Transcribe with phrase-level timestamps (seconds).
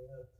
[0.00, 0.30] 嗯。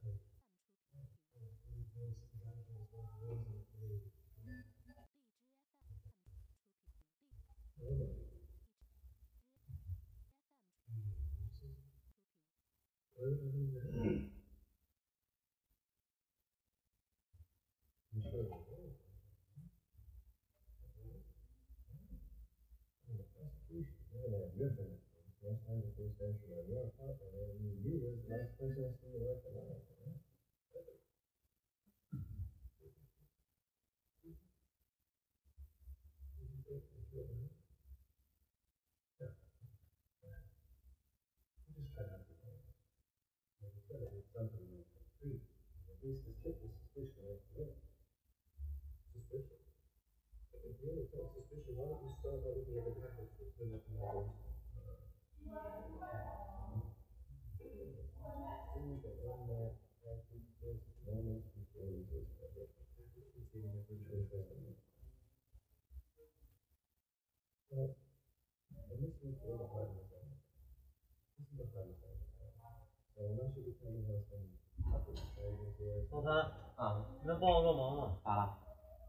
[76.11, 76.33] 老三，
[76.77, 78.19] 啊，能帮我个忙吗？
[78.25, 78.59] 咋了？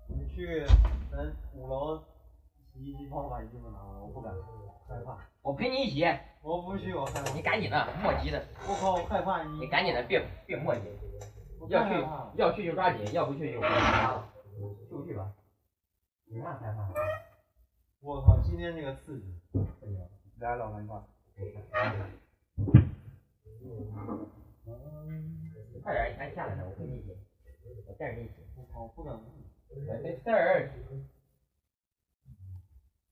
[0.07, 0.65] 你去
[1.11, 2.03] 咱五楼
[2.81, 4.33] 洗衣机帮我把衣服拿来，我不敢，
[4.87, 5.15] 害怕。
[5.43, 6.03] 我陪你一起，
[6.41, 7.31] 我不去，我害怕。
[7.31, 9.59] 你赶紧的，磨叽的，我靠，我害怕你。
[9.59, 10.79] 你赶紧的，别别磨叽，
[11.59, 11.93] 我要去。
[12.37, 14.27] 要去就抓紧，要不去就别拉了，
[14.89, 15.31] 就去吧。
[16.25, 16.89] 有啥害怕？
[17.99, 19.39] 我靠，今天这个刺激。
[20.39, 21.05] 来，老南瓜。
[25.83, 27.15] 快点，你赶紧下来了，我陪你一起，
[27.87, 28.33] 我带着你一起。
[28.55, 29.13] 我靠，不敢。
[29.13, 29.21] 我
[30.01, 30.71] 这事儿，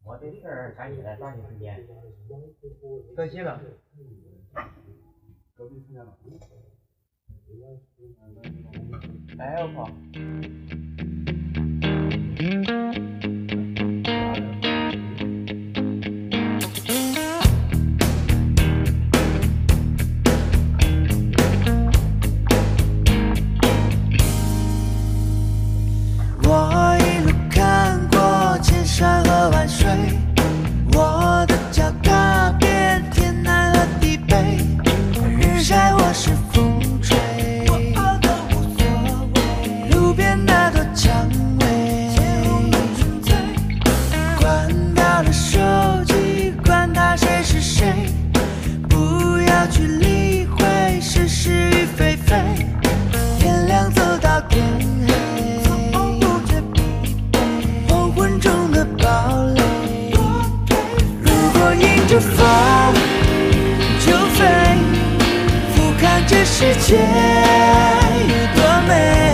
[0.10, 1.86] 我这事儿赶紧的，抓紧时间。
[3.16, 3.62] 可惜了。
[5.54, 6.18] 隔壁出现了。
[9.38, 9.86] 哎，我靠！
[29.80, 29.88] 水，
[30.92, 34.36] 我的脚踏遍天南和地北，
[35.40, 36.32] 日晒或是
[66.60, 67.02] 世界有
[68.54, 69.29] 多美，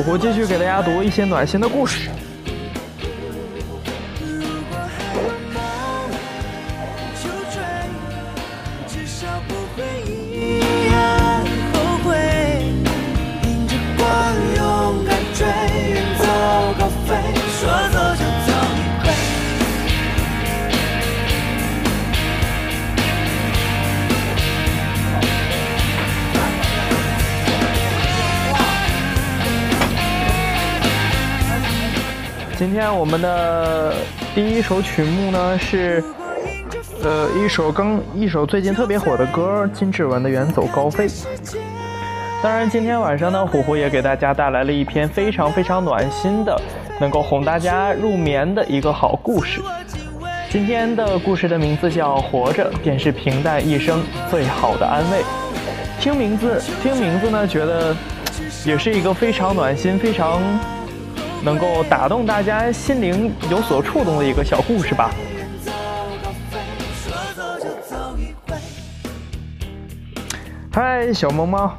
[0.00, 2.08] 虎虎继续给大家读一些暖心的故事。
[32.60, 33.94] 今天我们的
[34.34, 36.04] 第一首曲目呢是，
[37.02, 41.08] 呃，一首刚一首最近特别火的歌，金志文的《远走高飞》。
[42.42, 46.60] 当然，今天晚上呢，虎虎也给大家带来了一篇非常非常暖心的，
[47.00, 49.62] 能够哄大家入眠的一个好故事。
[50.50, 55.18] 今天的故事的名字叫《活着便是平淡一生最好的安慰》。
[55.98, 57.96] 听名字，听名字呢，觉得
[58.66, 60.42] 也是一个非常暖心、非常
[61.42, 65.10] 能够打动大家心灵有所触动的一个小故事吧。
[70.72, 71.72] 嗨，小萌猫。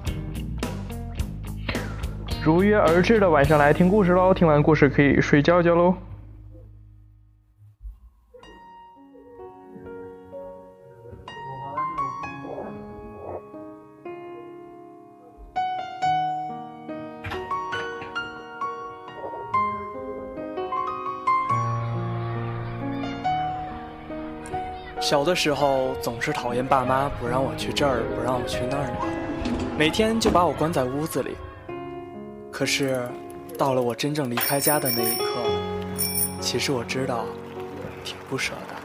[2.44, 5.96] 如约而至的晚上来听故事喽，听完故事可以睡觉觉喽。
[25.02, 28.94] 小的时候总是讨厌爸妈不让我去这儿，不让我去那儿的，
[29.76, 31.36] 每天就把我关在屋子里。
[32.52, 33.10] 可是，
[33.58, 35.42] 到了我真正离开家的那一刻，
[36.40, 37.26] 其实我知道，
[38.04, 38.76] 挺不舍的。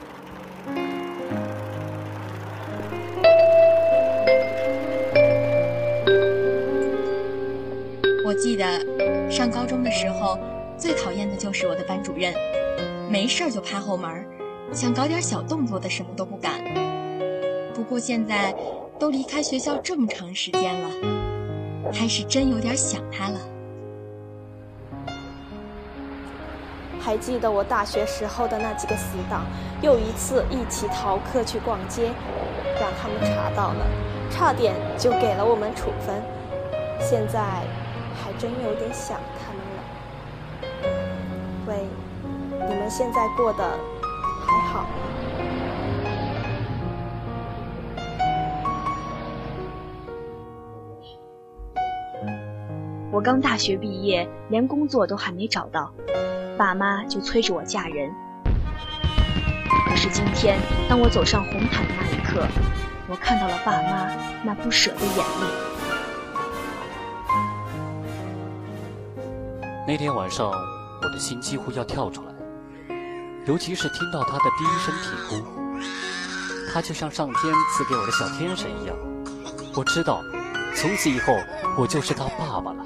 [8.24, 10.38] 我记得上高中的时候，
[10.78, 12.32] 最讨厌的就是我的班主任，
[13.10, 14.26] 没事儿就拍后门，
[14.76, 16.52] 想搞点小动作的什么都不敢。
[17.72, 18.54] 不过现在
[18.98, 20.90] 都离开学校这么长时间了，
[21.94, 23.40] 还是真有点想他了。
[27.00, 29.46] 还记得我大学时候的那几个死党，
[29.80, 32.10] 又一次一起逃课去逛街，
[32.78, 33.86] 让他们查到了，
[34.30, 36.22] 差点就给了我们处分。
[37.00, 37.40] 现在
[38.22, 39.80] 还真有点想他们了。
[41.66, 41.86] 喂，
[42.68, 43.78] 你们现在过得
[44.76, 44.86] 好？
[53.10, 55.90] 我刚大学毕业，连工作都还没找到，
[56.58, 58.12] 爸妈就催着我嫁人。
[59.88, 60.58] 可是今天，
[60.88, 62.46] 当我走上红毯的那一刻，
[63.08, 64.10] 我看到了爸妈
[64.44, 65.46] 那不舍的眼泪。
[69.88, 72.28] 那天晚上，我的心几乎要跳出来，
[73.46, 75.46] 尤其是听到他的第一声啼哭，
[76.72, 78.96] 他就像上天赐给我的小天使一样。
[79.72, 80.20] 我知道，
[80.74, 81.32] 从此以后
[81.78, 82.84] 我就是他爸爸了。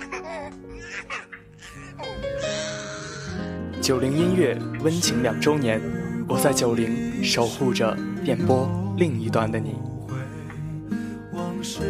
[3.80, 5.80] 九零音乐温情两周年，
[6.28, 8.68] 我在九零守护着电波
[8.98, 9.76] 另一端的你。
[11.32, 11.80] 往事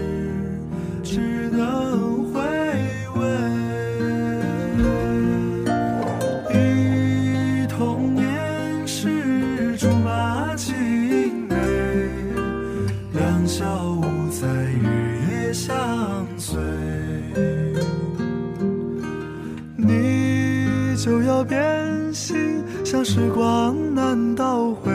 [23.21, 24.91] 时光难倒回。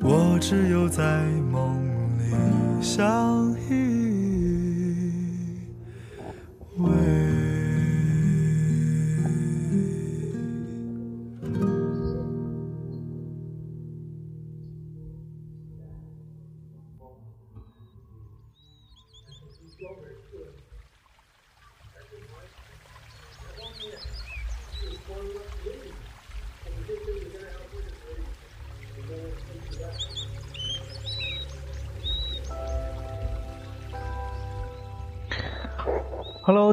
[0.00, 1.78] 我只有在梦
[2.18, 2.34] 里
[2.82, 3.63] 相依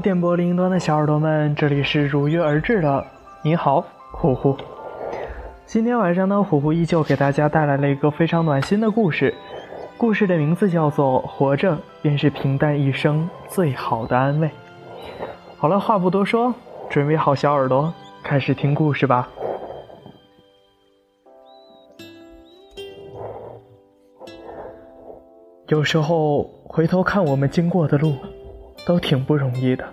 [0.01, 3.05] 电波另一端的小耳朵们，这里是如约而至的
[3.43, 4.58] 你好，虎虎。
[5.67, 9.34] 今天晚上呢，虎虎依旧给大家带来了一个非常暖心的故事，
[9.98, 14.48] 故事的名字叫做《活着便是平淡一生最好的安慰》。
[15.58, 16.51] 好了，话不多说，
[16.89, 17.93] 准备好小耳朵，
[18.24, 19.29] 开始听故事吧。
[25.67, 28.15] 有时候回头看我们经过的路，
[28.91, 29.86] 都挺不容易的。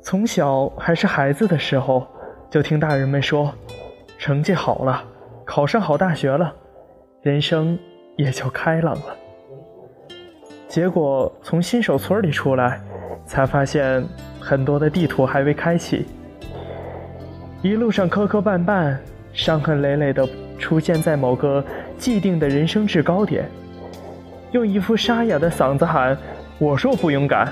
[0.00, 2.06] 从小还是孩子的时候，
[2.48, 3.52] 就听大人们说，
[4.16, 5.02] 成绩好了，
[5.44, 6.54] 考上好大学了，
[7.22, 7.76] 人生
[8.16, 9.16] 也就开朗了。
[10.68, 12.80] 结果从新手村里出来，
[13.26, 14.06] 才发现
[14.38, 16.06] 很多的地图还未开启，
[17.60, 18.96] 一路上磕磕绊绊，
[19.32, 20.24] 伤痕累累的
[20.60, 21.64] 出现在某个
[21.98, 23.50] 既定的人生制高点，
[24.52, 26.16] 用一副沙哑的嗓子喊。
[26.60, 27.50] 我说不勇敢，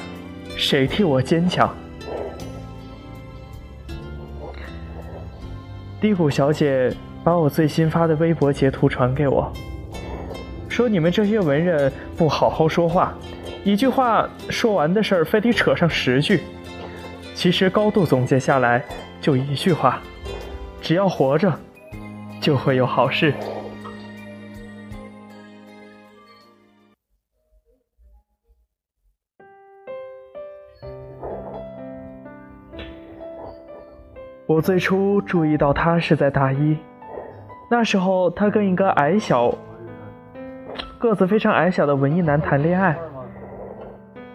[0.55, 1.75] 谁替我坚强？
[5.99, 6.93] 低谷小姐
[7.25, 9.51] 把我最新发的微博截图传给我，
[10.69, 13.15] 说你们这些文人不好好说话，
[13.65, 16.43] 一句话说完的事儿非得扯上十句。
[17.35, 18.85] 其实高度总结下来
[19.23, 20.03] 就一句话：
[20.83, 21.51] 只要活着，
[22.43, 23.33] 就会有好事。
[34.49, 36.75] 我最初注意到他是在大一，
[37.71, 39.53] 那时候他跟一个矮小、
[40.99, 42.97] 个子非常矮小的文艺男谈恋爱，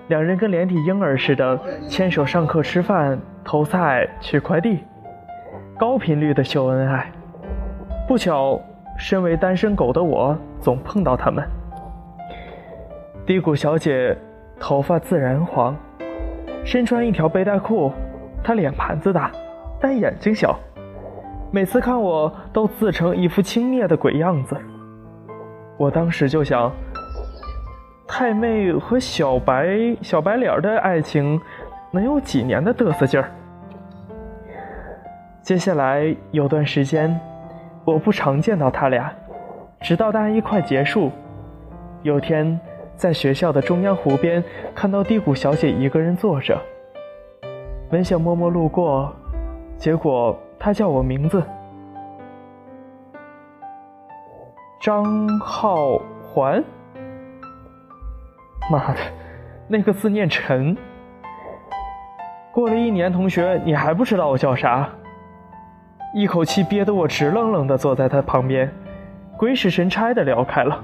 [0.10, 4.84] 两人跟连体婴儿似的牵手上课、吃饭、投菜、取快递，
[5.80, 7.12] 高频率的秀恩爱。
[8.08, 8.62] 不巧，
[9.00, 11.44] 身为单身狗的我总碰到他们。
[13.26, 14.16] 低谷小姐
[14.60, 15.76] 头发自然黄，
[16.64, 17.92] 身穿一条背带裤，
[18.44, 19.32] 她脸盘子大。
[19.84, 20.58] 但眼睛小，
[21.52, 24.56] 每次看我都自成一副轻蔑的鬼样子。
[25.76, 26.72] 我当时就想，
[28.08, 31.38] 太妹和小白小白脸的爱情
[31.92, 33.30] 能有几年的嘚瑟劲儿？
[35.42, 37.20] 接下来有段时间，
[37.84, 39.12] 我不常见到他俩，
[39.82, 41.12] 直到大一快结束，
[42.04, 42.58] 有天
[42.96, 44.42] 在学校的中央湖边
[44.74, 46.58] 看到低谷小姐一个人坐着，
[47.92, 49.14] 本想默默路过。
[49.84, 51.44] 结果他叫我名字，
[54.80, 56.64] 张浩环。
[58.72, 59.00] 妈的，
[59.68, 60.78] 那个字念陈。
[62.54, 64.90] 过了一年，同学，你还不知道我叫啥？
[66.16, 68.74] 一口气憋得我直愣愣的坐在他旁边，
[69.36, 70.82] 鬼使神差的聊开了。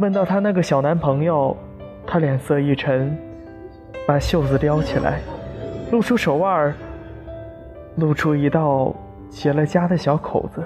[0.00, 1.56] 问到他那个小男朋友，
[2.04, 3.16] 他脸色一沉，
[4.04, 5.20] 把袖子撩起来。
[5.92, 6.74] 露出手腕，
[7.96, 8.94] 露出一道
[9.28, 10.64] 结了痂的小口子。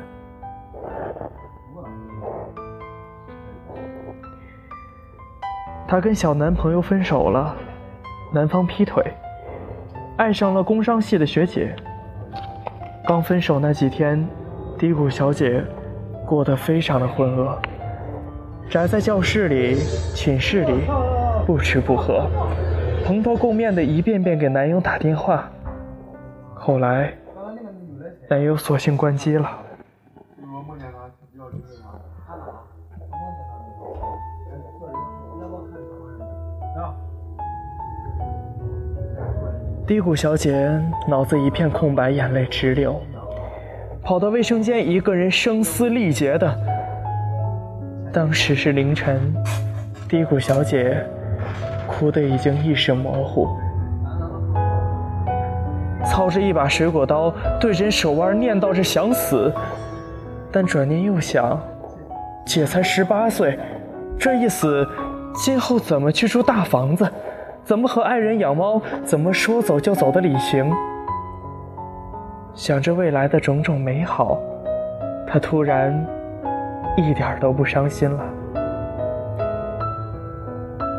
[5.88, 7.56] 她跟小男朋友分手了，
[8.32, 9.02] 男方劈腿，
[10.16, 11.74] 爱上了工商系的学姐。
[13.04, 14.24] 刚分手那几天，
[14.78, 15.64] 低谷小姐
[16.24, 17.58] 过得非常的浑噩，
[18.70, 19.74] 宅在教室里、
[20.14, 20.82] 寝室里，
[21.44, 22.30] 不吃不喝。
[23.06, 25.48] 蓬头垢面的一遍遍给男友打电话，
[26.52, 27.14] 后来
[28.28, 29.48] 男友索性关机了。
[39.86, 40.68] 低谷小姐
[41.06, 43.00] 脑子一片空白，眼泪直流，
[44.02, 46.58] 跑到卫生间，一个人声嘶力竭的。
[48.12, 49.32] 当时是凌晨，
[50.08, 51.06] 低谷小姐。
[51.98, 53.48] 哭得已经意识模糊，
[56.04, 59.50] 操着一把水果刀对准手腕念叨着想死，
[60.52, 61.58] 但转念又想，
[62.44, 63.58] 姐才十八岁，
[64.18, 64.86] 这一死，
[65.34, 67.10] 今后怎么去住大房子，
[67.64, 70.70] 怎么和爱人养猫，怎么说走就走的旅行？
[72.52, 74.38] 想着未来的种种美好，
[75.26, 76.06] 他突然
[76.98, 78.22] 一点都不伤心了。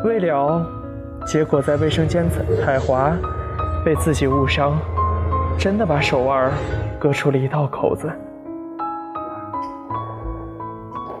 [0.02, 0.77] 未了。
[1.28, 2.24] 结果在卫生间
[2.64, 3.12] 踩滑，
[3.84, 4.78] 被自己误伤，
[5.58, 6.50] 真的把手腕
[6.98, 8.10] 割出了一道口子。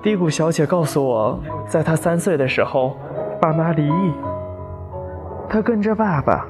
[0.02, 2.96] 低谷小姐告诉我，在她三岁的时候，
[3.38, 4.12] 爸妈离异，
[5.46, 6.46] 她跟着爸爸，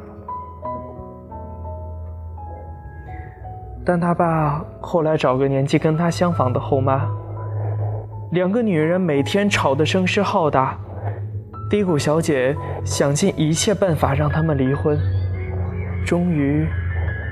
[3.84, 7.08] 但她爸后来找个年纪跟她相仿的后妈，
[8.30, 10.78] 两个女人每天吵得声势浩大。
[11.70, 14.98] 低谷小姐想尽一切办法让他们离婚，
[16.06, 16.66] 终于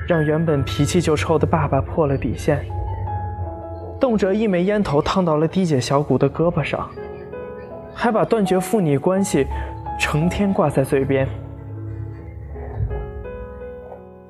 [0.07, 2.63] 让原本脾气就臭的爸爸破了底线，
[3.99, 6.87] 动辄一枚烟头烫到了低姐小骨的胳膊上，
[7.95, 9.47] 还把断绝父女关系
[9.99, 11.27] 成天挂在嘴边。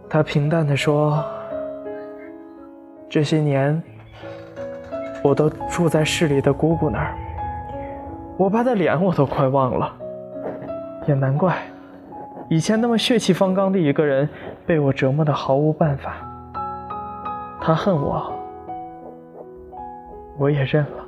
[0.09, 1.21] 他平淡地说
[3.09, 3.83] ：“这些年，
[5.21, 7.13] 我都住在市里的姑姑那儿。”
[8.37, 9.91] 我爸的脸我都快忘了，
[11.07, 11.57] 也难怪，
[12.49, 14.29] 以前那么血气方刚的一个人，
[14.63, 16.17] 被我折磨的毫无办法。
[17.59, 18.31] 他恨我，
[20.37, 21.03] 我也认了。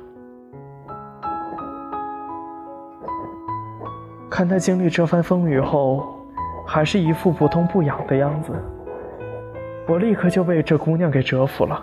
[4.28, 6.04] 看他经历这番风雨后，
[6.66, 8.52] 还是一副不痛不痒的样子，
[9.86, 11.80] 我立刻就被这姑娘给折服了。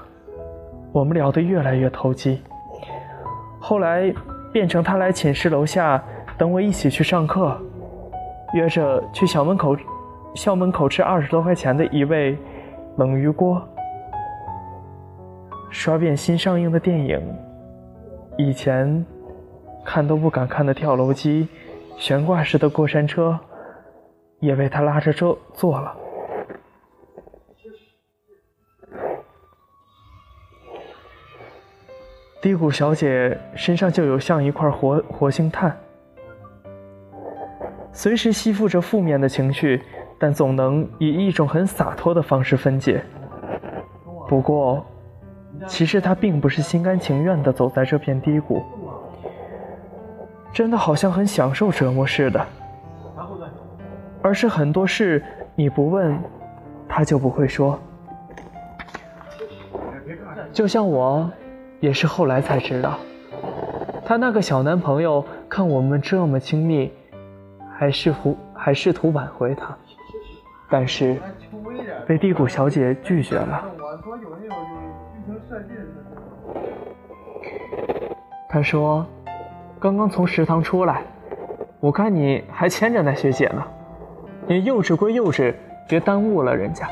[0.91, 2.41] 我们聊得越来越投机，
[3.61, 4.13] 后来。
[4.57, 6.03] 变成他来寝室楼下
[6.35, 7.55] 等我一起去上课，
[8.53, 9.77] 约着去校门口，
[10.33, 12.35] 校门口吃二十多块钱的一味
[12.95, 13.61] 冷鱼锅。
[15.69, 17.21] 刷遍新上映的电影，
[18.35, 19.05] 以前
[19.85, 21.47] 看都不敢看的跳楼机、
[21.95, 23.39] 悬挂式的过山车，
[24.39, 25.95] 也被他拉着坐坐了。
[32.47, 35.75] 低谷小姐身上就有像一块活活性炭，
[37.91, 39.83] 随时吸附着负面的情绪，
[40.17, 43.03] 但总能以一种很洒脱的方式分解。
[44.29, 44.85] 不过，
[45.65, 48.63] 其实她并不是心甘情愿地走在这片低谷，
[50.53, 52.45] 真的好像很享受折磨似的，
[54.21, 55.21] 而是很多事
[55.53, 56.17] 你不问，
[56.87, 57.77] 她就不会说。
[60.53, 61.29] 就像我。
[61.79, 62.97] 也是后来才知道，
[64.03, 66.91] 她那个小男朋友看我们这么亲密，
[67.77, 69.77] 还试图还试图挽回她，
[70.69, 71.17] 但是
[72.07, 73.63] 被地谷小姐拒绝了。
[78.49, 79.05] 他说
[79.79, 81.03] ：“刚刚从食堂出来，
[81.79, 83.63] 我看你还牵着那学姐呢，
[84.47, 85.53] 你幼稚归幼稚，
[85.87, 86.87] 别耽误了人家。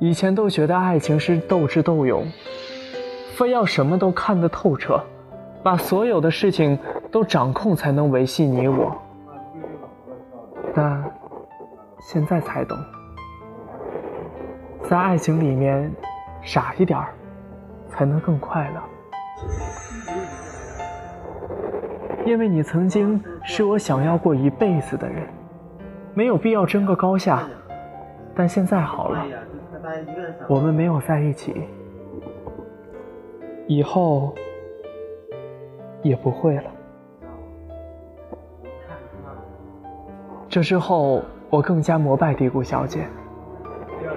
[0.00, 2.26] 以前都觉得爱情是斗智斗勇。”
[3.36, 5.02] 非要什么都看得透彻，
[5.62, 6.78] 把所有的事情
[7.10, 8.96] 都掌控才能维系你我。
[10.74, 11.02] 但
[12.00, 12.78] 现在才懂，
[14.84, 15.90] 在爱情里面
[16.42, 17.14] 傻一点儿，
[17.88, 18.80] 才能更快乐。
[22.24, 25.26] 因为你曾经是我想要过一辈子的人，
[26.14, 27.42] 没有必要争个高下。
[28.34, 29.26] 但现在好了，
[30.48, 31.66] 我们没有在一起。
[33.66, 34.34] 以后
[36.02, 36.64] 也不会了。
[40.48, 43.06] 这之后，我更加膜拜嘀咕小姐。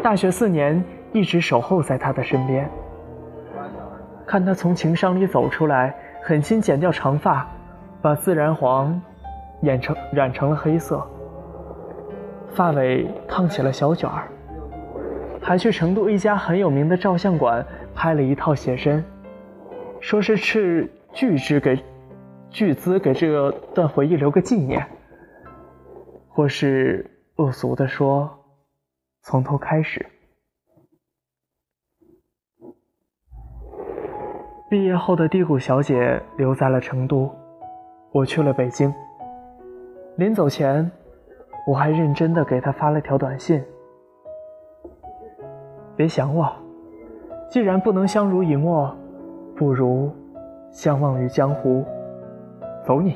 [0.04, 2.70] 大学四年，一直守候在她的身边，
[4.26, 7.48] 看她从情伤里走出来，狠心剪掉长发，
[8.02, 9.02] 把自然黄
[9.62, 11.08] 染成染成了黑色，
[12.50, 14.28] 发尾烫起了小卷儿，
[15.42, 19.04] 还去成都一家很有名的照相馆拍了一套写真。
[20.06, 21.84] 说是斥巨资给
[22.52, 24.86] 巨资给这个段回忆留个纪念，
[26.30, 28.30] 或是恶俗的说，
[29.24, 30.06] 从头开始。
[34.70, 37.36] 毕业后的低谷小姐留在了成都，
[38.12, 38.94] 我去了北京。
[40.18, 40.92] 临走前，
[41.66, 43.60] 我还认真的给她发了条短信：
[45.96, 46.48] 别想我，
[47.50, 48.96] 既然不能相濡以沫。
[49.58, 50.12] 不如
[50.70, 51.86] 相忘于江湖，
[52.84, 53.16] 走你！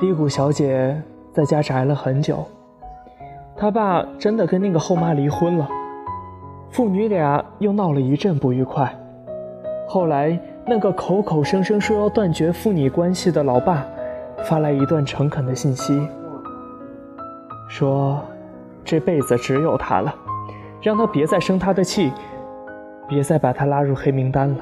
[0.00, 1.00] 低谷小姐
[1.32, 2.44] 在家宅了很久，
[3.56, 5.68] 她爸真的跟那个后妈离婚了，
[6.70, 8.92] 父女俩又闹了一阵不愉快，
[9.86, 10.36] 后来。
[10.66, 13.86] 那个口口声声说要断绝父女关系的老爸，
[14.44, 16.08] 发来一段诚恳的信息，
[17.68, 18.18] 说
[18.82, 20.14] 这辈子只有他了，
[20.80, 22.10] 让他别再生他的气，
[23.06, 24.56] 别再把他拉入黑名单了。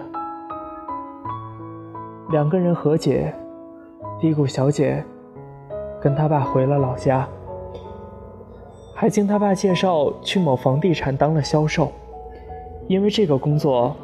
[2.33, 3.33] 两个人和解，
[4.21, 5.05] 低谷小姐
[6.01, 7.29] 跟他爸回了老家，
[8.93, 11.93] 还经他爸介绍去某房地产当了销售，
[12.89, 13.95] 因为这个工作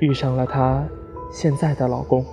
[0.00, 0.82] 遇上了他。
[1.32, 2.24] 现在的老公，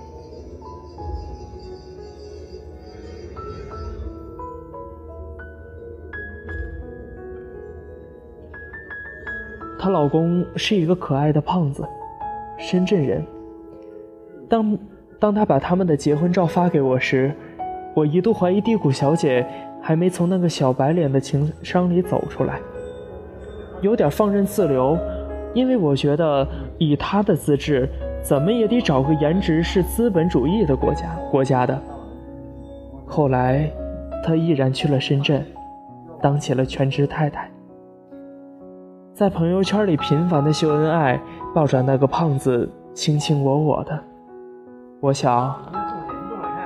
[9.78, 11.82] 她老公是一个可爱的胖子，
[12.58, 13.24] 深圳人。
[14.48, 14.78] 当
[15.18, 17.34] 当他把他们的结婚照发给我时，
[17.94, 19.44] 我一度怀疑低谷小姐
[19.80, 22.60] 还没从那个小白脸的情伤里走出来，
[23.80, 24.96] 有点放任自流，
[25.54, 26.46] 因为我觉得
[26.78, 27.88] 以她的资质。
[28.22, 31.80] 怎么也得找个颜值是资本主义的国家国家的。
[33.06, 33.70] 后来，
[34.22, 35.44] 她毅然去了深圳，
[36.20, 37.50] 当起了全职太太，
[39.12, 41.20] 在朋友圈里频繁的秀恩爱，
[41.54, 43.98] 抱着那个胖子卿卿我我的。
[45.00, 45.56] 我想，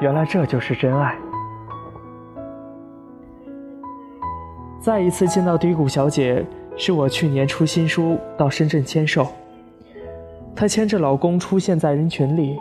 [0.01, 1.17] 原来这就是真爱。
[4.81, 6.45] 再一次见到低谷小姐，
[6.77, 9.27] 是我去年出新书到深圳签售。
[10.57, 12.59] 她牵着老公出现在人群里，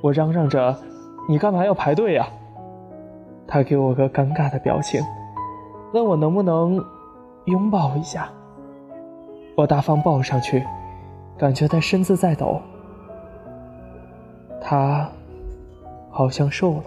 [0.00, 0.76] 我嚷嚷着
[1.28, 2.26] ：“你干嘛要排队呀？”
[3.46, 5.02] 她给我个尴尬的表情，
[5.92, 6.82] 问我能不能
[7.44, 8.28] 拥抱一下。
[9.54, 10.64] 我大方抱上去，
[11.38, 12.60] 感觉她身子在抖。
[14.66, 15.06] 他
[16.10, 16.84] 好像瘦了。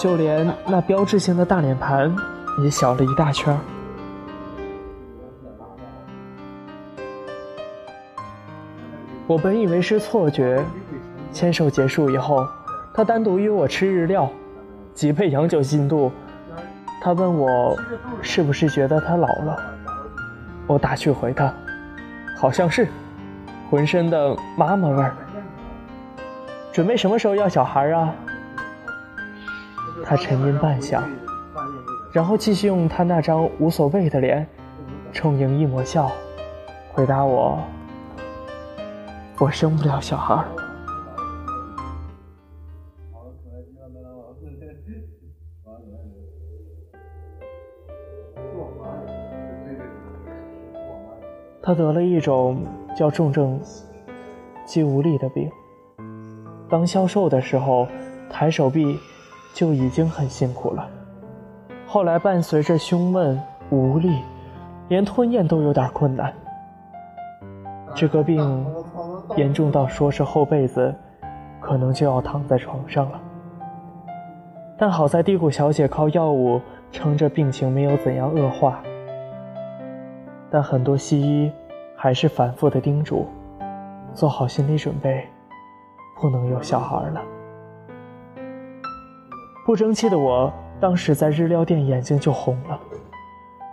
[0.00, 2.10] 就连那标志性的大脸盘
[2.64, 3.60] 也小了一大圈儿。
[9.26, 10.64] 我本以为是错觉，
[11.34, 12.48] 牵手结束以后，
[12.94, 14.26] 他单独约我吃日料，
[14.94, 16.10] 几倍洋酒进度。
[17.02, 17.76] 他问我
[18.22, 19.62] 是不是觉得他老了，
[20.66, 21.52] 我打趣回他，
[22.38, 22.88] 好像是，
[23.70, 25.14] 浑身的妈妈味儿。
[26.72, 28.14] 准备什么时候要小孩啊？
[30.04, 31.00] 他沉吟半晌，
[32.12, 34.46] 然后继续用他那张无所谓的脸，
[35.12, 36.10] 充盈一抹笑，
[36.92, 37.58] 回答我
[39.38, 40.44] ：“我生不了小孩。
[51.62, 52.64] ”他得了一种
[52.96, 53.60] 叫重症
[54.64, 55.50] 肌无力的病。
[56.68, 57.86] 当消瘦的时候，
[58.28, 58.98] 抬手臂
[59.52, 60.88] 就已经很辛苦了。
[61.86, 64.22] 后来伴随着胸闷无力，
[64.88, 66.32] 连吞咽都有点困难。
[67.94, 68.66] 这个病
[69.36, 70.94] 严重到说是后辈子
[71.60, 73.20] 可能就要躺在床上了。
[74.78, 76.60] 但好在低谷小姐靠药物
[76.92, 78.80] 撑着病情没有怎样恶化。
[80.48, 81.52] 但很多西医
[81.96, 83.26] 还是反复的叮嘱，
[84.14, 85.26] 做好心理准备，
[86.20, 87.20] 不能有小孩了。
[89.64, 92.78] 不争气的我，当时在日料店眼睛就红了，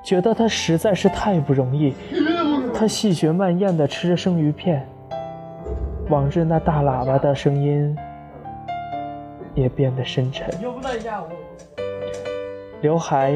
[0.04, 1.94] 觉得他实在是太不容易。
[2.74, 4.88] 他细嚼慢咽地吃着生鱼片，
[6.10, 7.96] 往日那大喇叭的声音
[9.56, 10.48] 也变得深沉。
[12.82, 13.34] 刘海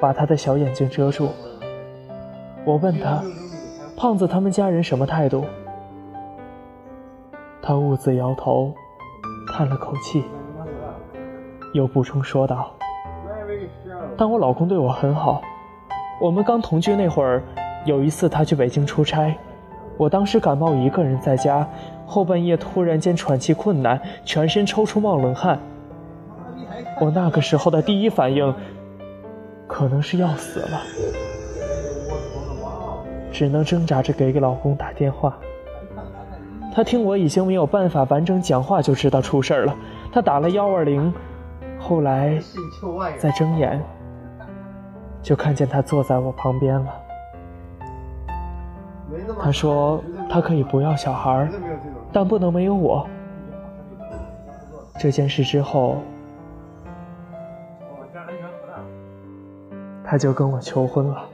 [0.00, 1.28] 把他的小眼睛遮住。
[2.64, 3.22] 我问他
[3.96, 5.44] ：“胖子他们家人什么态度？”
[7.60, 8.72] 他兀自摇头，
[9.52, 10.24] 叹了口气，
[11.72, 12.74] 又补充说道
[14.16, 15.40] ：“但我老公对我很好。
[16.20, 17.42] 我们刚同居那会儿，
[17.84, 19.34] 有一次他去北京出差，
[19.96, 21.66] 我当时感冒一个人在家，
[22.06, 25.58] 后半夜突然间喘气困难，全身抽出冒冷汗。
[27.00, 28.54] 我那个时候的第一反应，
[29.66, 30.80] 可能是要死了。”
[33.32, 35.38] 只能挣扎着给给老公打电话。
[36.74, 39.74] 他听我已经没有办法完整讲话，就知道出事儿了。
[40.12, 41.12] 他打了幺二零，
[41.80, 42.38] 后来
[43.18, 43.82] 再睁眼，
[45.22, 46.94] 就看见他坐在我旁边了。
[49.40, 51.48] 他说他可以不要小孩，
[52.12, 53.08] 但不能没有我。
[54.98, 55.96] 这件事之后，
[60.04, 61.29] 他就跟我求婚了。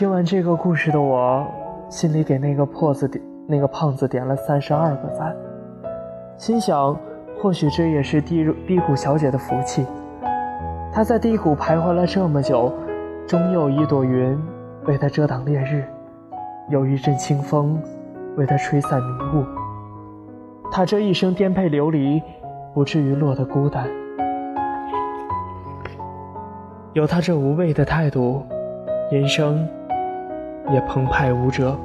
[0.00, 1.46] 听完这个故事的我，
[1.90, 5.36] 心里给那个破子点那个胖子点了三十二个赞，
[6.38, 6.98] 心想，
[7.38, 9.84] 或许这也是低低谷小姐的福气。
[10.90, 12.72] 她在低谷徘徊了这么久，
[13.26, 14.42] 终有一朵云
[14.86, 15.84] 为她遮挡烈日，
[16.70, 17.78] 有一阵清风
[18.38, 19.44] 为她吹散迷雾。
[20.72, 22.22] 她这一生颠沛流离，
[22.72, 23.86] 不至于落得孤单。
[26.94, 28.42] 有她这无畏的态度，
[29.10, 29.68] 人生。
[30.70, 31.76] 也澎湃无辙。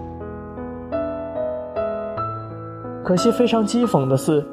[3.03, 4.43] 可惜非常讥讽的是，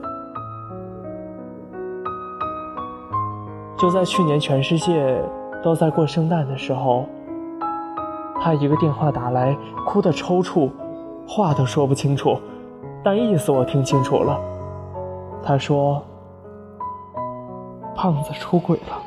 [3.79, 5.23] 就在去年全世界
[5.63, 7.07] 都在过圣诞的时候，
[8.41, 10.71] 他一个电话打来，哭得抽搐，
[11.27, 12.39] 话都说不清楚，
[13.03, 14.39] 但意思我听清楚了。
[15.43, 16.03] 他说
[17.97, 19.03] ：“胖子出轨了。”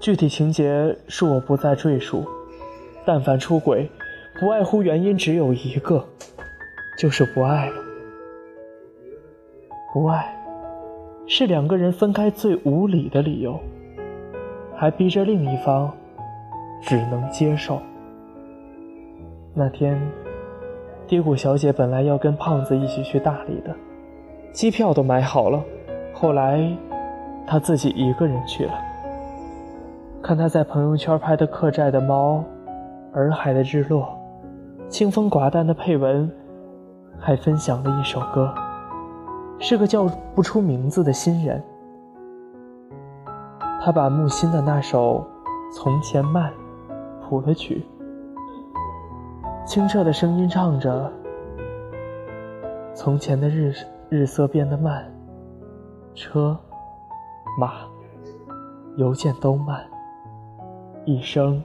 [0.00, 2.26] 具体情节是我不再赘述，
[3.04, 3.86] 但凡出轨，
[4.40, 6.02] 不外乎原因只有一个，
[6.98, 7.74] 就是不爱了。
[9.92, 10.34] 不爱，
[11.26, 13.60] 是两个人分开最无理的理由，
[14.74, 15.92] 还逼着另一方
[16.80, 17.78] 只能接受。
[19.52, 20.00] 那天，
[21.06, 23.76] 低谷小姐本来要跟胖子一起去大理的，
[24.50, 25.62] 机票都买好了，
[26.14, 26.74] 后来，
[27.46, 28.72] 她自己一个人去了。
[30.22, 32.44] 看他在朋友圈拍的客栈的猫，
[33.14, 34.06] 洱海的日落，
[34.88, 36.30] 清风寡淡的配文，
[37.18, 38.54] 还分享了一首歌，
[39.58, 40.04] 是个叫
[40.34, 41.62] 不出名字的新人。
[43.82, 45.26] 他把木心的那首
[45.74, 46.52] 《从前慢》
[47.26, 47.82] 谱了曲，
[49.64, 51.10] 清澈的声音唱着
[52.94, 53.72] ：“从前的日
[54.10, 55.10] 日色变得慢，
[56.14, 56.56] 车
[57.58, 57.72] 马
[58.96, 59.82] 邮件都慢，
[61.04, 61.62] 一生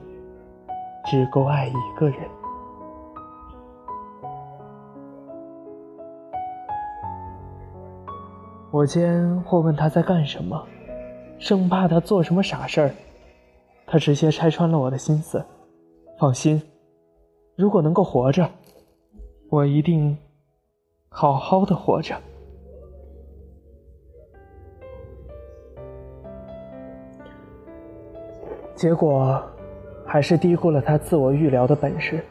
[1.06, 2.20] 只够爱一个人。”
[8.72, 10.62] 我间或问他在干什么，
[11.40, 12.92] 生怕他做什么傻事儿。
[13.88, 15.46] 他直接拆穿了我的心思。
[16.20, 16.62] 放心，
[17.56, 18.50] 如果能够活着，
[19.50, 20.18] 我一定
[21.08, 22.16] 好好的活着。
[28.76, 29.42] 结果，
[30.06, 32.24] 还是低估了他自我预疗的本事。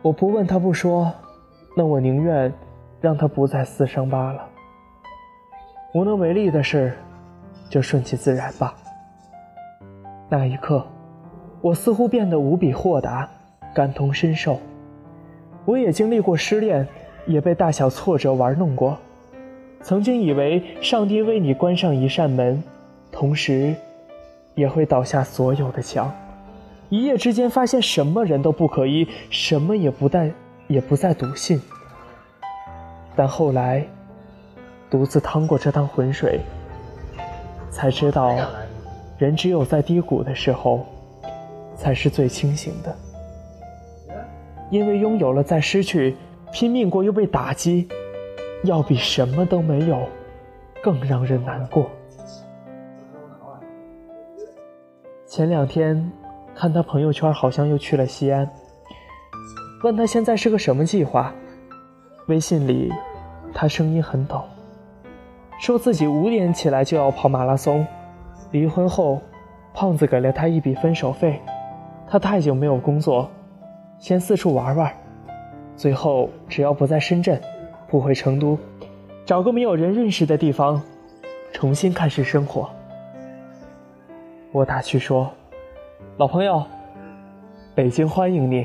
[0.00, 1.12] 我不问他不说，
[1.76, 2.52] 那我宁愿。
[3.00, 4.48] 让他不再撕伤疤了。
[5.92, 6.90] 无能为力的事，
[7.68, 8.74] 就顺其自然吧。
[10.30, 10.82] 那一刻，
[11.60, 13.28] 我似乎变得无比豁达，
[13.74, 14.58] 感同身受。
[15.66, 16.88] 我也经历过失恋，
[17.26, 18.96] 也被大小挫折玩弄过。
[19.82, 22.62] 曾经以为上帝为你关上一扇门，
[23.14, 23.72] 同时，
[24.56, 26.12] 也会倒下所有的墙。
[26.88, 30.32] 一夜之间发现什么人都不可依，什么也不带，
[30.66, 31.62] 也不再笃信。
[33.14, 33.86] 但后来，
[34.90, 36.40] 独自趟过这趟浑水，
[37.70, 38.36] 才知道，
[39.16, 40.84] 人只有在低谷的时候，
[41.76, 42.94] 才是最清醒的。
[44.70, 46.16] 因为拥有了再失去，
[46.52, 47.88] 拼命过又被打击，
[48.64, 50.00] 要比什么都没有
[50.82, 51.88] 更让人难过。
[55.36, 56.12] 前两天
[56.54, 58.48] 看他朋友圈，好像又去了西安，
[59.82, 61.34] 问他现在是个什么计划。
[62.28, 62.92] 微信里，
[63.52, 64.44] 他声音很抖，
[65.58, 67.84] 说自己五点起来就要跑马拉松。
[68.52, 69.20] 离婚后，
[69.74, 71.40] 胖子给了他一笔分手费，
[72.08, 73.28] 他太久没有工作，
[73.98, 74.94] 先四处玩玩，
[75.74, 77.40] 最后只要不在深圳，
[77.88, 78.56] 不回成都，
[79.26, 80.80] 找个没有人认识的地方，
[81.52, 82.70] 重新开始生活。
[84.54, 85.28] 我打趣说
[86.16, 86.64] ：“老朋友，
[87.74, 88.64] 北京欢迎你。”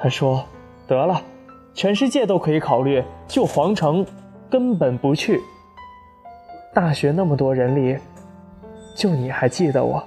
[0.00, 0.42] 他说
[0.88, 1.20] ：“得了。”
[1.74, 4.06] 全世界都可以考虑，就皇城
[4.48, 5.38] 根本不去。
[6.72, 7.98] 大学那么多人里，
[8.96, 10.02] 就你还记得我。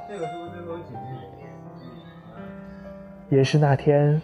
[3.29, 4.19] 也是那天，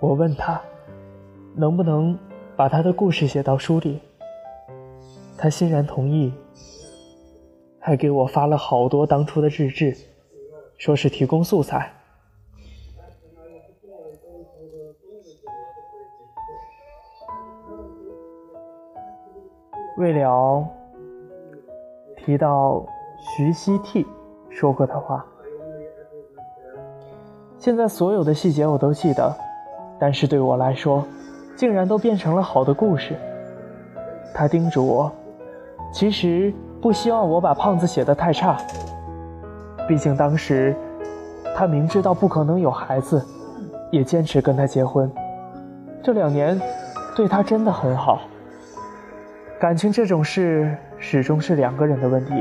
[0.00, 0.58] 我问他，
[1.54, 2.18] 能不能
[2.56, 4.00] 把他的故事写到书里。
[5.36, 6.32] 他欣然同意，
[7.86, 9.96] 还给我发了好多当初的日志，
[10.76, 11.92] 说是提供素材。
[19.98, 20.66] 未了
[22.16, 22.84] 提到
[23.20, 24.04] 徐熙娣
[24.50, 25.24] 说过的话，
[27.56, 29.32] 现在所有的细节我都记得，
[29.96, 31.06] 但是对我来说，
[31.54, 33.14] 竟然都变成了好的故事。
[34.34, 35.12] 他叮嘱我，
[35.92, 38.56] 其实不希望我把胖子写得太差，
[39.88, 40.76] 毕竟当时
[41.56, 43.24] 他明知道不可能有孩子，
[43.90, 45.10] 也坚持跟他结婚。
[46.02, 46.60] 这两年
[47.16, 48.20] 对他真的很好。
[49.58, 52.32] 感情这种事始终是两个人的问题，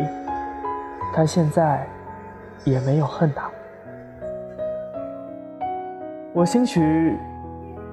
[1.13, 1.87] 他现在
[2.65, 3.49] 也没有恨他。
[6.33, 7.17] 我兴许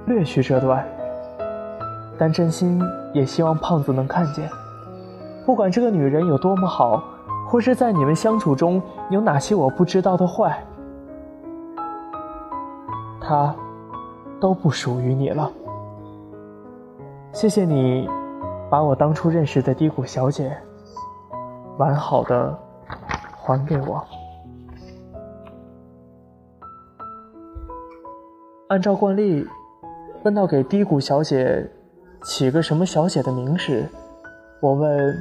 [0.06, 0.84] 略许这段，
[2.18, 4.50] 但真心也希望胖子能看见，
[5.44, 7.02] 不管这个女人有多么好，
[7.48, 10.64] 或是在你们相处中有哪些我不知道的坏，
[13.20, 13.54] 她
[14.40, 15.50] 都不属于你了。
[17.32, 18.08] 谢谢你。
[18.70, 20.56] 把我当初认识的低谷小姐，
[21.76, 22.58] 完好的
[23.36, 24.02] 还给我。
[28.68, 29.46] 按照惯例，
[30.22, 31.70] 问到给低谷小姐
[32.22, 33.86] 起个什么小姐的名时，
[34.62, 35.18] 我问：“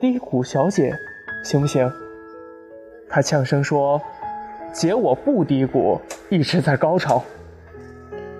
[0.00, 0.92] 低谷小姐
[1.44, 1.88] 行不行？”
[3.08, 4.02] 她呛声说
[4.74, 7.22] ：“姐，我不低谷，一直在高潮。”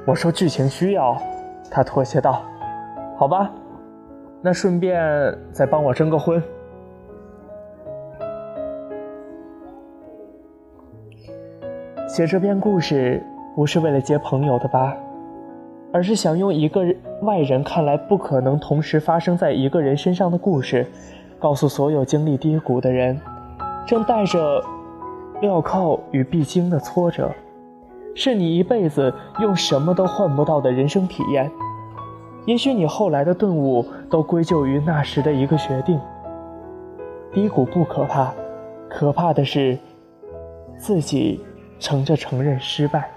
[0.05, 1.17] 我说：“剧情需要。”
[1.71, 2.45] 她妥协道。
[3.17, 3.49] 好吧，
[4.43, 5.01] 那顺便
[5.53, 6.43] 再帮我征个婚。
[12.09, 13.23] 写这篇故事
[13.55, 14.97] 不是为了结朋友的吧，
[15.93, 16.83] 而是想用一个
[17.23, 20.87] 外人看来不可能同时发生在一个人身上的故事，
[21.39, 23.19] 告诉所有经历低谷的人：
[23.87, 24.63] 正带着
[25.41, 27.31] 镣铐与必经的挫折，
[28.15, 31.51] 是你一辈子用什么都换不到的人生体验。
[32.45, 36.01] 也许你后来的顿悟，都归咎于那时的一个决定。
[37.33, 38.33] 低谷不可怕，
[38.89, 39.79] 可怕的是
[40.77, 41.41] 自己
[41.79, 43.11] 乘着承认失败。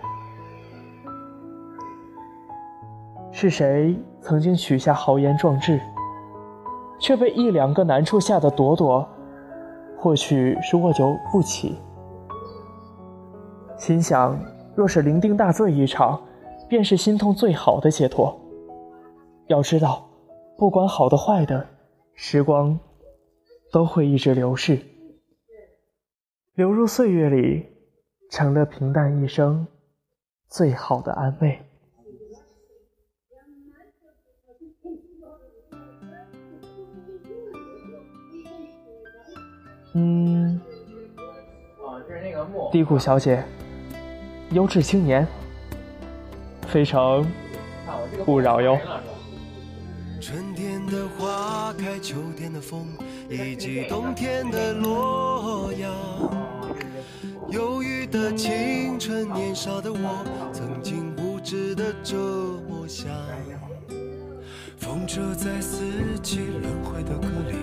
[3.32, 5.80] 是谁曾经许下豪言壮志，
[7.00, 9.08] 却被一两个难处吓得躲躲？
[9.98, 11.78] 或许是卧久不起，
[13.78, 14.38] 心想：
[14.76, 16.22] 若是酩酊大醉一场，
[16.68, 18.38] 便是心痛最好的解脱。
[19.48, 20.10] 要知道，
[20.58, 21.66] 不管好的坏的，
[22.16, 22.80] 时光
[23.72, 24.80] 都会一直流逝，
[26.56, 27.66] 流入岁月里，
[28.30, 29.68] 成了平淡一生
[30.50, 31.60] 最好的安慰。
[39.94, 40.60] 嗯，
[42.72, 43.44] 低谷小姐，
[44.52, 45.28] 优质青年，
[46.68, 47.26] 非诚
[48.26, 48.78] 勿扰哟。
[50.22, 52.88] 春天的花开，秋天的风，
[53.30, 55.92] 以及冬天的洛阳。
[57.50, 60.24] 忧郁的青春，年少的我，
[60.54, 63.10] 曾经无知的这么想。
[64.82, 65.78] 风车在四
[66.24, 67.56] 季轮回的歌里，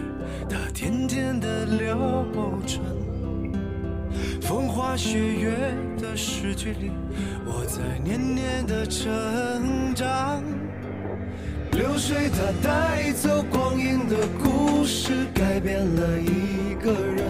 [0.49, 2.25] 它甜甜的流
[2.65, 2.81] 转。
[4.41, 6.93] 风花雪月的诗句里，
[7.45, 10.41] 我在年年的成长。
[11.73, 17.27] 流水它带走光阴的故事，改变了一个人。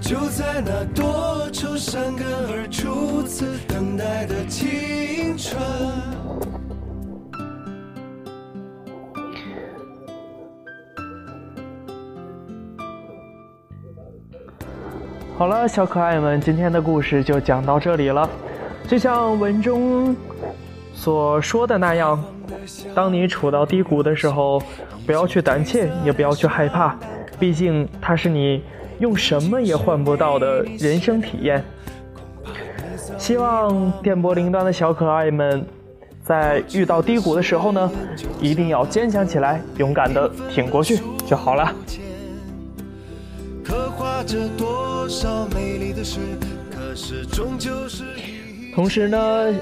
[0.00, 5.60] 就在那多愁善感而初次等待的青春。
[15.36, 18.30] 好了，小可爱们，今天的故事就讲到这里了。
[18.86, 20.14] 就像文中
[20.94, 22.22] 所说的那样，
[22.94, 24.62] 当你处到低谷的时候，
[25.04, 26.96] 不要去胆怯，也不要去害怕，
[27.36, 28.62] 毕竟它是你
[29.00, 31.64] 用什么也换不到的人生体验。
[33.18, 35.66] 希望电波铃端的小可爱们，
[36.22, 37.90] 在遇到低谷的时候呢，
[38.40, 41.72] 一定要坚强起来，勇敢的挺过去就好了。
[44.26, 46.18] 这多少美丽的事，
[46.70, 48.04] 可是终究是
[48.74, 49.52] 同时呢，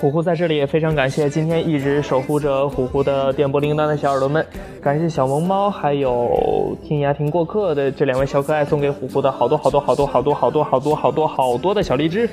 [0.00, 4.44] 虎虎在这里也非常感谢今天一直守护着虎虎的电波铃铛的小耳朵们，
[4.82, 12.28] 感谢小萌猫还有天涯听过客的这两位小可爱送给虎虎的好多好多好多好多好多好多好多好多的小荔枝，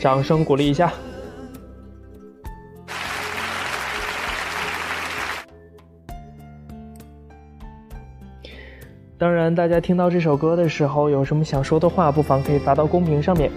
[0.00, 0.92] 掌声鼓励一下。
[9.18, 13.50] 当然，大家听到这首歌的时候，有什么想说的话，不妨可以发到公屏上面，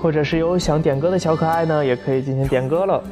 [0.00, 3.02] 或者是有想点歌的小可爱呢，也可以进行点歌了。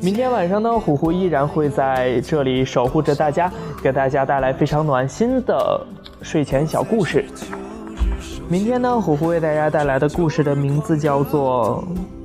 [0.00, 5.84] 明天晚上呢，虎虎依然会在这里守护着大家，给大家带来非常暖心的
[6.22, 7.24] 睡前小故事。
[8.48, 11.82] 明天呢，虎虎为大家带来的故事的名字叫做《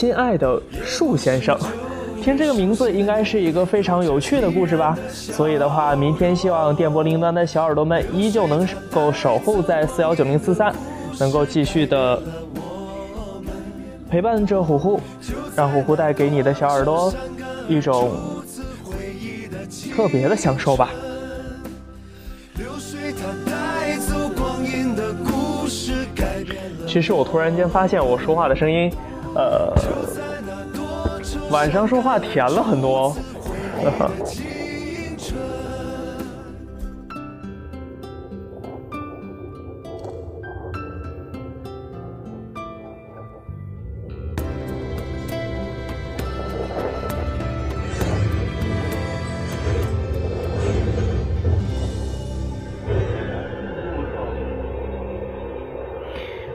[0.00, 1.54] 亲爱的树先生》。
[2.22, 4.98] 听这个名字，应该是一个非常有趣的故事吧。
[5.10, 10.74] 所以的话，明天希望电波铃铛的小耳朵们依旧能够守候在四幺九零四三，
[11.18, 12.18] 能够继续的
[14.08, 14.98] 陪伴着虎虎，
[15.54, 17.12] 让虎虎带给你的小耳朵
[17.68, 18.10] 一种
[19.94, 20.88] 特别的享受吧。
[22.56, 28.90] 流水它带走光阴的故事，改变了其实我突然间发现我说话的声音，
[29.34, 29.72] 呃，
[31.50, 33.14] 晚上说话甜了很多。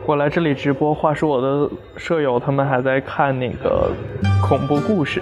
[0.08, 3.90] 我来这里直播，话说我的舍友他们还在看那个
[4.40, 5.20] 恐怖故事。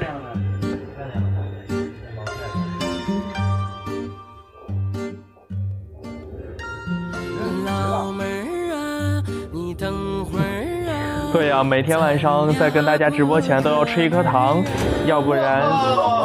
[7.66, 9.24] 老妹儿啊，
[9.54, 11.32] 你等会儿啊。
[11.32, 14.62] 对呀、每天晚上在跟大家直播前都要吃一颗糖，
[15.06, 15.64] 要不然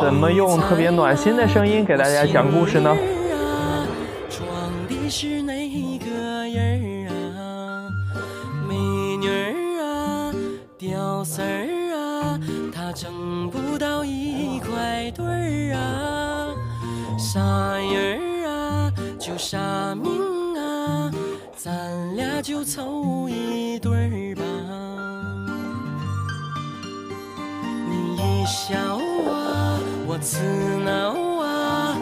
[0.03, 2.97] 怎么用特别暖心的声音给大家讲故事呢？
[30.29, 30.43] 啊，我刺
[30.85, 31.97] 挠啊，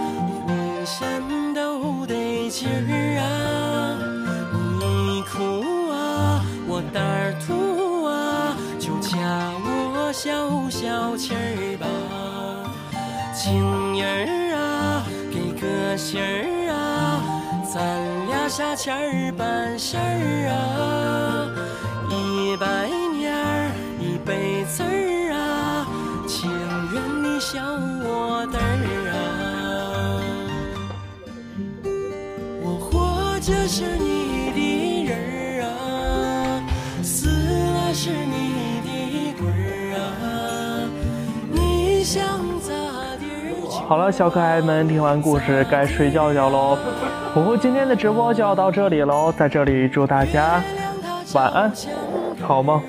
[0.46, 3.24] 浑身都得劲儿啊。
[4.80, 9.16] 你哭啊，我胆儿突啊，就加
[9.64, 11.86] 我消消气儿吧。
[13.32, 17.22] 情人儿啊，给个信儿啊，
[17.72, 21.46] 咱俩啥钱儿办事儿啊？
[22.10, 23.70] 一百年儿
[24.00, 25.86] 一辈子儿啊，
[26.26, 26.50] 情
[26.92, 27.60] 愿你笑
[33.76, 36.64] 是你的人儿啊，
[37.02, 39.46] 死了是你的鬼
[39.92, 40.88] 儿啊，
[41.52, 42.24] 你想
[42.58, 42.72] 咋
[43.20, 43.26] 地
[43.86, 46.78] 好了，小可爱们，听完故事该睡觉觉喽。
[47.34, 50.62] 虎虎今天的直播就要到这里喽，在这里祝大家
[51.34, 51.70] 晚安，
[52.40, 52.80] 好梦。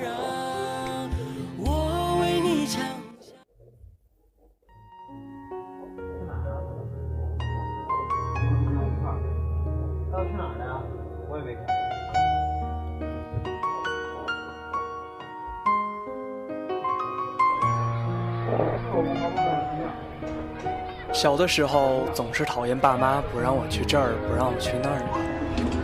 [21.20, 25.04] 小的时候总是讨厌爸妈不让我去这儿，不让我去那儿的，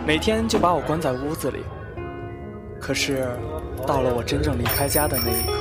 [0.06, 1.64] 每天就把我关在屋子里。
[2.80, 3.26] 可是，
[3.84, 5.52] 到了我真正离开家的那一刻，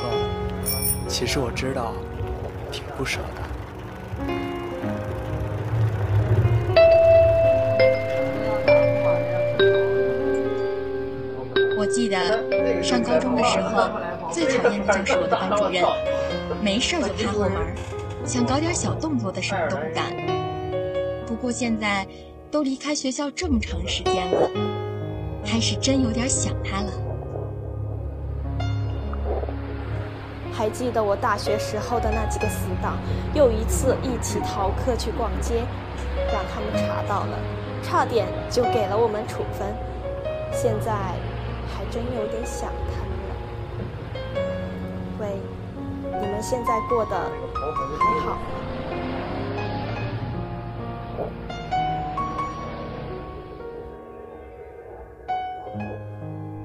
[1.08, 1.92] 其实我知道，
[2.72, 3.42] 挺不舍的。
[11.80, 13.90] 我记得上高中的时候，
[14.32, 15.84] 最讨厌的就是我的班主任，
[16.62, 17.52] 没事就趴后门，
[18.26, 20.14] 想搞点小动作的事都不干。
[21.26, 22.08] 不过现在
[22.50, 24.50] 都离开学校这么长时间了，
[25.46, 26.92] 还是真有点想他了。
[30.54, 32.98] 还记得我大学时候的那几个死党，
[33.34, 35.64] 又一次一起逃课去逛街，
[36.32, 37.38] 让他们查到了，
[37.82, 39.68] 差点就给了我们处分。
[40.54, 40.92] 现在
[41.74, 42.70] 还真有点想
[46.44, 47.16] 现在过得
[47.98, 48.38] 还好？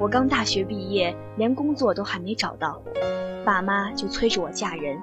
[0.00, 2.82] 我刚大学毕业，连工作都还没找到，
[3.44, 5.00] 爸妈就催着我嫁人。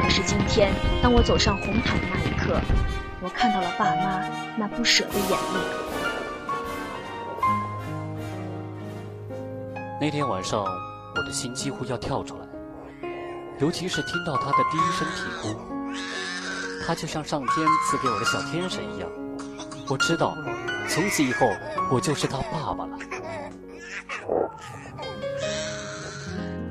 [0.00, 2.58] 可是今天，当我走上红毯的那一刻，
[3.22, 4.26] 我看到了爸妈
[4.56, 5.60] 那不舍的眼泪。
[10.00, 12.46] 那天晚上，我的心几乎要跳出来，
[13.64, 15.56] 尤其是听到他的第一声啼哭，
[16.86, 19.08] 他就像上天赐给我的小天神一样。
[19.88, 20.36] 我知道，
[20.86, 21.48] 从此以后
[21.90, 22.98] 我就是他爸爸了。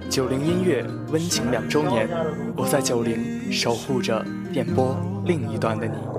[0.08, 2.08] 九零音乐温情两周年，
[2.56, 4.24] 我在九零守护着
[4.54, 6.13] 电波另一端的你。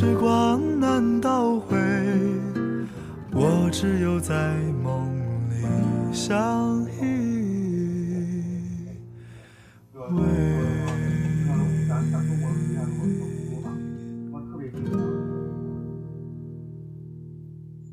[0.00, 1.76] 时光难倒回。
[3.34, 4.34] 我只有在
[4.82, 5.06] 梦
[5.50, 5.62] 里
[6.10, 6.69] 相